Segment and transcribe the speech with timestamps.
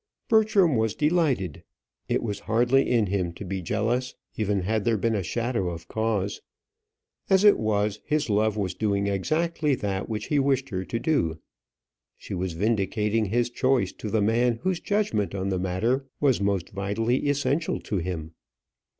[0.29, 1.61] Bertram was delighted.
[2.09, 5.87] It was hardly in him to be jealous, even had there been a shadow of
[5.87, 6.41] cause.
[7.29, 11.37] As it was, his love was doing exactly that which he wished her to do.
[12.17, 16.71] She was vindicating his choice to the man whose judgment on the matter was most
[16.71, 18.31] vitally essential to him.